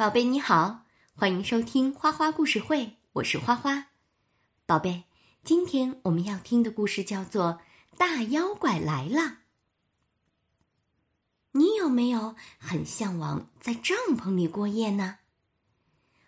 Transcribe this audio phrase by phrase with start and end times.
[0.00, 3.88] 宝贝你好，欢迎收听花花故事会，我是花花。
[4.64, 5.04] 宝贝，
[5.44, 7.60] 今天我们要听的故事叫做
[7.98, 9.20] 《大妖怪来了》。
[11.52, 15.18] 你有没有很向往在帐篷里过夜呢？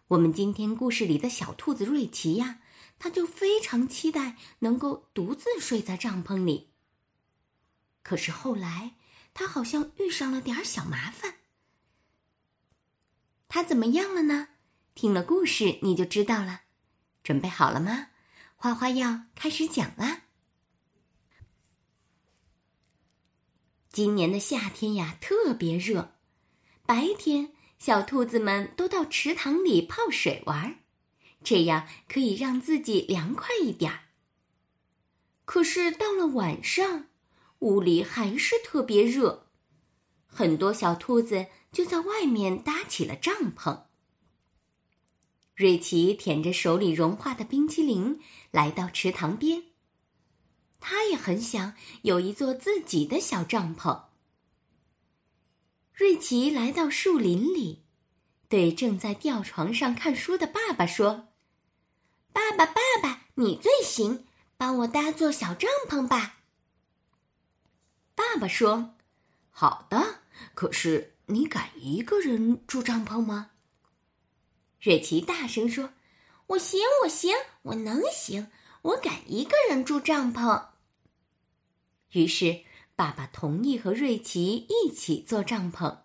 [0.09, 2.61] 我们今天故事里的小兔子瑞奇呀，
[2.99, 6.75] 他就非常期待能够独自睡在帐篷里。
[8.03, 8.97] 可是后来，
[9.33, 11.37] 他好像遇上了点小麻烦。
[13.55, 14.49] 他怎么样了呢？
[14.95, 16.63] 听了故事你就知道了。
[17.23, 18.07] 准备好了吗？
[18.57, 20.23] 花花要开始讲啦。
[23.91, 26.15] 今年的夏天呀，特别热。
[26.87, 30.79] 白天，小兔子们都到池塘里泡水玩，
[31.45, 34.05] 这样可以让自己凉快一点儿。
[35.45, 37.09] 可是到了晚上，
[37.59, 39.49] 屋里还是特别热，
[40.27, 41.49] 很多小兔子。
[41.73, 43.85] 就在外面搭起了帐篷。
[45.57, 48.21] 瑞奇舔着手里融化的冰淇淋，
[48.51, 49.65] 来到池塘边。
[50.81, 54.05] 他也很想有一座自己的小帐篷。
[55.95, 57.85] 瑞奇来到树林里，
[58.49, 61.29] 对正在吊床上看书的爸爸说
[62.33, 64.27] ：“爸爸，爸爸，你最行，
[64.57, 66.41] 帮我搭座小帐篷吧。”
[68.17, 68.95] 爸爸说
[69.51, 70.23] ：“好的，
[70.55, 73.53] 可是。”你敢一个人住帐篷吗？
[74.81, 75.93] 瑞奇大声说
[76.49, 78.51] ：“我行，我行，我能行，
[78.83, 80.71] 我敢一个人住帐篷。”
[82.11, 82.65] 于是，
[82.97, 85.99] 爸爸同意和瑞奇一起做帐篷。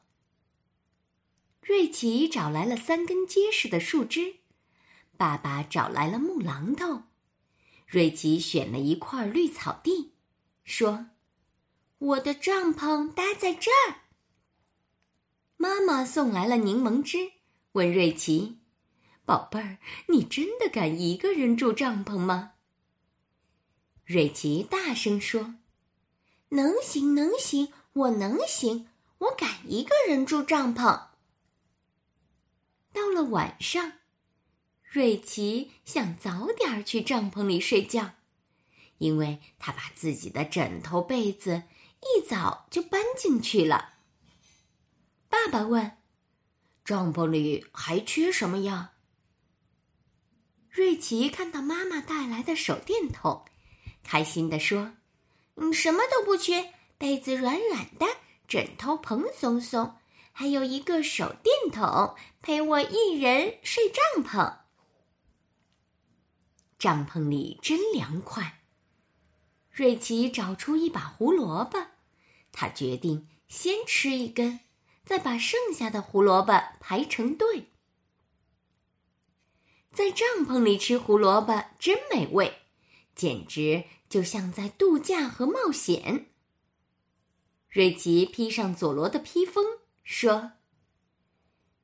[1.62, 4.36] 瑞奇找来了三根结实的树枝，
[5.18, 7.04] 爸爸找来了木榔头，
[7.88, 10.14] 瑞奇选了一块绿草地，
[10.64, 11.08] 说
[11.98, 14.04] ：“我的帐篷搭在这儿。”
[15.58, 17.32] 妈妈送来了柠檬汁，
[17.72, 18.60] 问瑞奇
[19.26, 22.54] ：“宝贝儿，你真的敢一个人住帐篷吗？”
[24.06, 25.56] 瑞奇大声说
[26.50, 31.08] ：“能行，能行，我能行，我敢一个人住帐篷。”
[32.94, 33.94] 到了晚上，
[34.84, 38.12] 瑞奇想早点去帐篷里睡觉，
[39.00, 41.64] 因为他把自己的枕头、被子
[42.02, 43.96] 一早就搬进去了。
[45.30, 45.98] 爸爸问
[46.86, 48.94] ：“帐篷里还缺什么呀？”
[50.70, 53.46] 瑞奇看到妈妈带来的手电筒，
[54.04, 54.94] 开心地说
[55.56, 58.06] ：“嗯，什么都不缺，被子软软的，
[58.48, 59.98] 枕头蓬松松，
[60.32, 64.60] 还有一个手电筒陪我一人睡帐篷。
[66.78, 68.62] 帐篷里真凉快。”
[69.72, 71.88] 瑞奇找出一把胡萝卜，
[72.52, 74.60] 他决定先吃一根。
[75.08, 77.68] 再把剩下的胡萝卜排成队，
[79.94, 82.64] 在帐篷里吃胡萝卜真美味，
[83.16, 86.26] 简直就像在度假和冒险。
[87.70, 90.52] 瑞奇披上佐罗的披风，说：“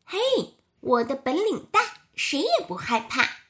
[0.03, 0.17] 嘿，
[0.81, 1.79] 我的本领大，
[2.15, 3.45] 谁也不害怕。”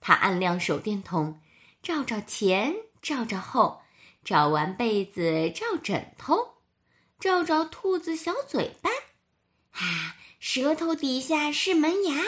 [0.00, 1.40] 他按亮手电筒，
[1.80, 3.82] 照照前，照照后，
[4.24, 6.61] 找完被子，照枕头。
[7.22, 8.90] 照照兔子小嘴巴，
[9.70, 12.20] 啊，舌头底下是门牙。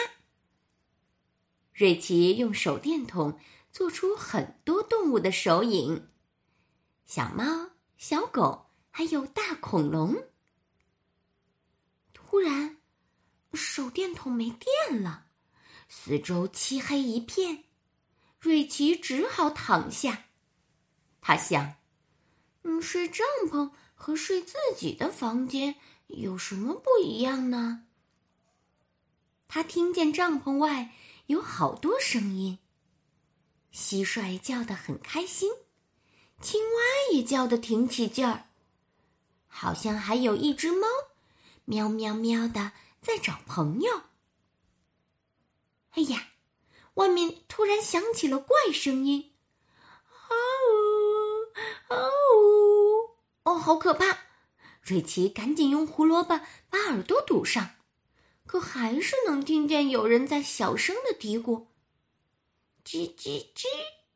[1.73, 3.41] 瑞奇用手电筒
[3.73, 6.09] 做出很多动物的手影，
[7.07, 10.29] 小猫、小狗，还有大恐龙。
[12.13, 12.77] 突然，
[13.53, 15.27] 手电筒没电了，
[15.89, 17.65] 四周漆黑一片，
[18.39, 20.27] 瑞奇只好躺下。
[21.21, 21.79] 他想，
[22.63, 23.73] 嗯，睡帐篷。
[23.95, 25.77] 和睡自己的房间
[26.09, 27.87] 有什么不一样呢？
[29.49, 30.93] 他听见帐篷外
[31.27, 32.59] 有好多声音，
[33.73, 35.53] 蟋蟀叫得很开心，
[36.41, 36.81] 青蛙
[37.13, 38.47] 也叫得挺起劲儿，
[39.47, 40.89] 好像还有一只猫，
[41.65, 44.03] 喵喵喵的在找朋友。
[45.93, 46.29] 哎呀，
[46.95, 49.33] 外面突然响起了怪声音，
[50.09, 50.35] 啊
[50.69, 51.97] 呜啊
[52.35, 53.15] 呜！
[53.45, 54.19] 哦，好可怕！
[54.83, 56.39] 瑞奇赶紧用胡萝卜
[56.69, 57.77] 把耳朵堵上，
[58.45, 61.69] 可还是能听见有人在小声的嘀咕
[62.85, 63.65] ：“吱吱吱，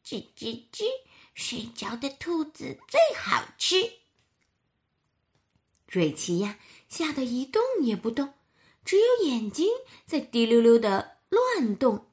[0.04, 0.84] 吱吱吱，
[1.32, 3.76] 睡觉的兔子最好吃。”
[5.90, 6.58] 瑞奇呀，
[6.90, 8.34] 吓得一动也不动，
[8.84, 9.68] 只有眼睛
[10.04, 12.10] 在滴溜溜的乱动。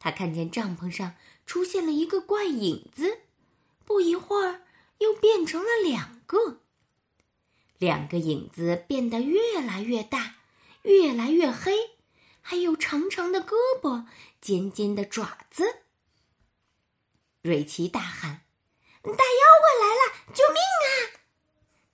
[0.00, 1.14] 他看见帐篷上
[1.46, 3.20] 出现了一个怪影子，
[3.84, 4.62] 不一会儿。
[5.00, 6.60] 又变成了两个，
[7.76, 10.36] 两个影子变得越来越大，
[10.82, 11.72] 越来越黑，
[12.40, 14.06] 还有长长的胳膊、
[14.40, 15.82] 尖尖的爪子。
[17.42, 18.42] 瑞奇大喊
[19.02, 20.34] ：“大妖怪来了！
[20.34, 20.88] 救命啊！”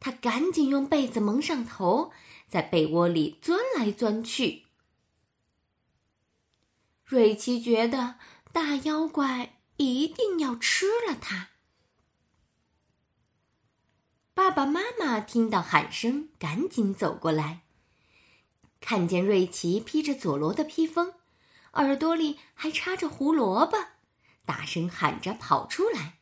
[0.01, 2.13] 他赶紧用被子蒙上头，
[2.49, 4.67] 在被窝里钻来钻去。
[7.05, 8.19] 瑞奇觉得
[8.53, 11.51] 大妖怪一定要吃了他。
[14.37, 17.63] 爸爸妈妈听到喊声，赶紧走过来，
[18.83, 21.15] 看见瑞奇披着佐罗的披风，
[21.73, 23.79] 耳朵里还插着胡萝卜，
[24.45, 26.19] 大声喊着跑出来，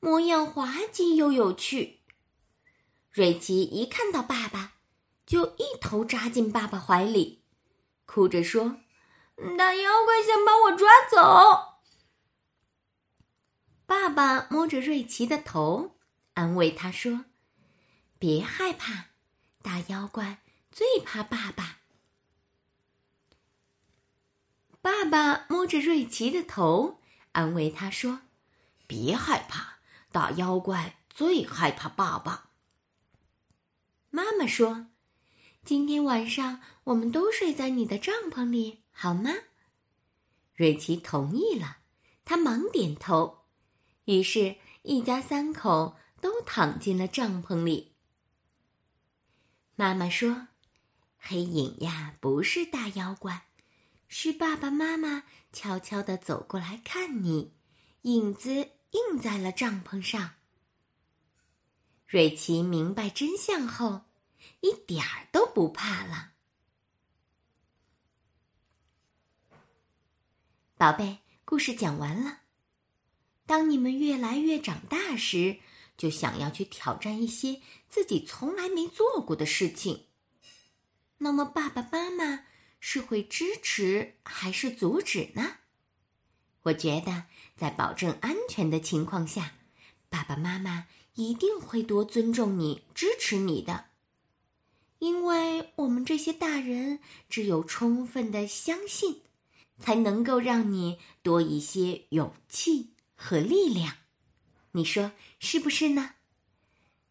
[0.00, 2.00] 模样滑稽又有趣。
[3.10, 4.72] 瑞奇一看到爸爸，
[5.26, 7.42] 就一头扎进爸爸怀里，
[8.06, 8.78] 哭着说。
[9.58, 11.82] 大妖怪想把我抓走。
[13.84, 15.98] 爸爸摸着瑞奇的头，
[16.32, 17.26] 安慰他说
[18.18, 19.06] ：“别害怕，
[19.62, 20.42] 大妖怪
[20.72, 21.78] 最怕爸爸。”
[24.80, 27.00] 爸爸摸着瑞奇的头，
[27.32, 28.22] 安慰他说
[28.86, 29.78] ：“别害怕，
[30.10, 32.50] 大妖怪最害怕爸爸。”
[34.10, 34.86] 妈妈说
[35.64, 39.30] ：“今天晚上我们都睡在你的帐篷里。”好吗？
[40.54, 41.78] 瑞奇同意了，
[42.24, 43.44] 他忙点头。
[44.06, 47.94] 于是，一家三口都躺进了帐篷里。
[49.80, 50.48] 妈妈说
[51.16, 53.46] ：“黑影呀，不是大妖怪，
[54.08, 55.22] 是爸爸妈妈
[55.52, 57.52] 悄悄的走过来看你，
[58.02, 60.32] 影子映在了帐篷上。”
[62.08, 64.06] 瑞奇明白真相后，
[64.62, 66.32] 一点儿都不怕了。
[70.76, 72.40] 宝贝，故事讲完了。
[73.46, 75.60] 当你们越来越长大时，
[75.98, 77.60] 就想要去挑战一些
[77.90, 80.06] 自己从来没做过的事情。
[81.18, 82.44] 那么，爸爸妈妈
[82.80, 85.56] 是会支持还是阻止呢？
[86.62, 87.24] 我觉得，
[87.54, 89.52] 在保证安全的情况下，
[90.08, 90.86] 爸爸妈妈
[91.16, 93.86] 一定会多尊重你、支持你的。
[95.00, 99.20] 因为我们这些大人只有充分的相信。
[99.80, 103.94] 才能够让你多一些勇气和力量，
[104.78, 105.10] 你说
[105.40, 106.14] 是不是呢？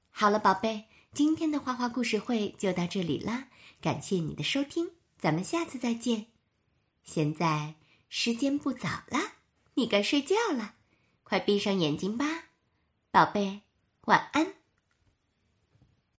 [0.10, 3.50] 好了，宝贝，今天的花花故事会就到这里啦，
[3.82, 6.28] 感谢你的收听，咱们下次再见。
[7.04, 7.76] 现在
[8.08, 9.34] 时间不早了，
[9.74, 10.76] 你该睡觉了，
[11.24, 12.46] 快闭上眼睛吧，
[13.12, 13.64] 宝贝，
[14.06, 14.54] 晚安。